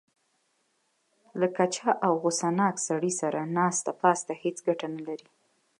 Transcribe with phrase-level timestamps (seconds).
[1.39, 5.27] له کچه او غوسه ناک سړي سره ناسته پاسته هېڅ ګټه نه لري.